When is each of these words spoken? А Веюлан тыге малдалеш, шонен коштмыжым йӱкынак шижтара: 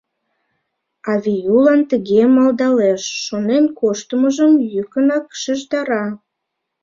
А 1.09 1.11
Веюлан 1.23 1.81
тыге 1.91 2.21
малдалеш, 2.35 3.03
шонен 3.25 3.65
коштмыжым 3.79 4.53
йӱкынак 4.73 5.25
шижтара: 5.41 6.05